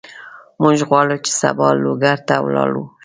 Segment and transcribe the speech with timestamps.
[0.61, 2.83] موږ غواړو چې سبا لوګر ته لاړ شو.